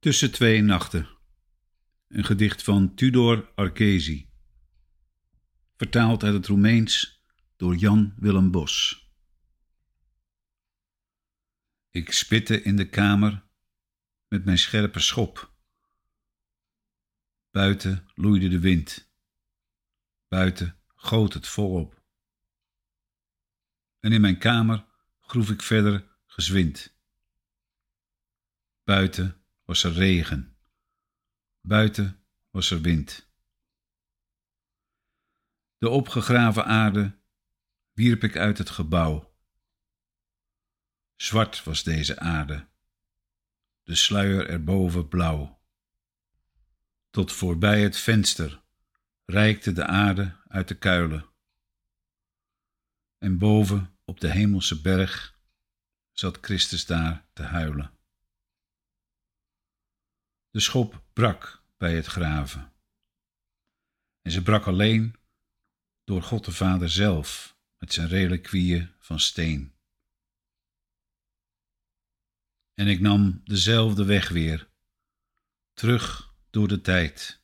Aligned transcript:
Tussen 0.00 0.32
twee 0.32 0.62
nachten. 0.62 1.08
Een 2.08 2.24
gedicht 2.24 2.62
van 2.62 2.94
Tudor 2.94 3.52
Arcesi. 3.54 4.30
Vertaald 5.76 6.22
uit 6.22 6.34
het 6.34 6.46
Roemeens 6.46 7.22
door 7.56 7.76
Jan 7.76 8.14
Willem 8.16 8.50
Bos. 8.50 9.06
Ik 11.90 12.12
spitte 12.12 12.62
in 12.62 12.76
de 12.76 12.88
kamer 12.88 13.46
met 14.28 14.44
mijn 14.44 14.58
scherpe 14.58 15.00
schop. 15.00 15.54
Buiten 17.50 18.10
loeide 18.14 18.48
de 18.48 18.60
wind. 18.60 19.12
Buiten 20.28 20.80
goot 20.86 21.34
het 21.34 21.48
volop. 21.48 22.02
En 23.98 24.12
in 24.12 24.20
mijn 24.20 24.38
kamer 24.38 24.86
groef 25.20 25.50
ik 25.50 25.62
verder 25.62 26.16
gezwind. 26.26 26.96
Buiten 28.84 29.39
was 29.70 29.84
er 29.84 29.92
regen. 29.92 30.56
Buiten 31.60 32.24
was 32.50 32.70
er 32.70 32.80
wind. 32.80 33.30
De 35.78 35.88
opgegraven 35.88 36.64
aarde 36.64 37.18
wierp 37.92 38.22
ik 38.22 38.36
uit 38.36 38.58
het 38.58 38.70
gebouw. 38.70 39.36
Zwart 41.16 41.64
was 41.64 41.82
deze 41.82 42.18
aarde, 42.18 42.68
de 43.82 43.94
sluier 43.94 44.48
erboven 44.48 45.08
blauw. 45.08 45.62
Tot 47.10 47.32
voorbij 47.32 47.82
het 47.82 47.96
venster 47.96 48.62
reikte 49.24 49.72
de 49.72 49.86
aarde 49.86 50.36
uit 50.48 50.68
de 50.68 50.78
kuilen. 50.78 51.28
En 53.18 53.38
boven 53.38 53.98
op 54.04 54.20
de 54.20 54.30
hemelse 54.30 54.80
berg 54.80 55.38
zat 56.12 56.38
Christus 56.40 56.86
daar 56.86 57.28
te 57.32 57.42
huilen. 57.42 57.98
De 60.50 60.60
schop 60.60 61.02
brak 61.12 61.62
bij 61.76 61.96
het 61.96 62.06
graven. 62.06 62.72
En 64.22 64.30
ze 64.30 64.42
brak 64.42 64.66
alleen 64.66 65.16
door 66.04 66.22
God 66.22 66.44
de 66.44 66.52
Vader 66.52 66.90
zelf 66.90 67.56
met 67.78 67.92
zijn 67.92 68.08
reliquieën 68.08 68.90
van 68.98 69.20
steen. 69.20 69.74
En 72.74 72.86
ik 72.86 73.00
nam 73.00 73.40
dezelfde 73.44 74.04
weg 74.04 74.28
weer, 74.28 74.68
terug 75.72 76.34
door 76.50 76.68
de 76.68 76.80
tijd, 76.80 77.42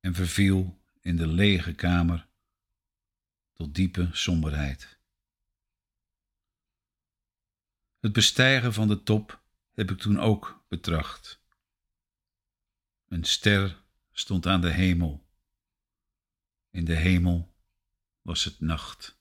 en 0.00 0.14
verviel 0.14 0.82
in 1.00 1.16
de 1.16 1.26
lege 1.26 1.74
kamer 1.74 2.28
tot 3.52 3.74
diepe 3.74 4.08
somberheid. 4.12 4.98
Het 7.98 8.12
bestijgen 8.12 8.72
van 8.72 8.88
de 8.88 9.02
top 9.02 9.42
heb 9.72 9.90
ik 9.90 9.98
toen 9.98 10.20
ook 10.20 10.64
betracht. 10.68 11.37
Een 13.08 13.24
ster 13.24 13.82
stond 14.12 14.46
aan 14.46 14.60
de 14.60 14.70
hemel. 14.70 15.26
In 16.70 16.84
de 16.84 16.94
hemel 16.94 17.54
was 18.22 18.44
het 18.44 18.60
nacht. 18.60 19.17